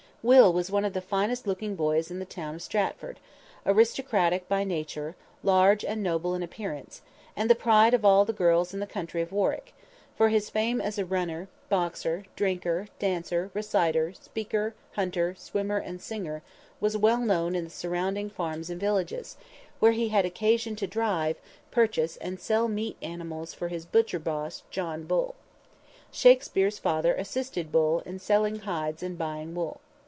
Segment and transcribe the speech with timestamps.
[0.23, 3.19] Will was one of the finest looking boys in the town of Stratford,
[3.65, 7.01] aristocratic by nature, large and noble in appearance,
[7.35, 9.73] and the pride of all the girls in the county of Warwick;
[10.15, 16.43] for his fame as a runner, boxer, drinker, dancer, reciter, speaker, hunter, swimmer and singer
[16.79, 19.37] was well known in the surrounding farms and villages,
[19.79, 21.37] where he had occasion to drive,
[21.71, 25.33] purchase and sell meat animals for his butcher boss, John Bull.
[26.11, 29.81] Shakspere's father assisted Bull in selling hides and buying wool.